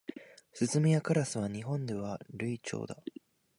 [0.51, 3.03] スズメやカラスは日本では留鳥だ。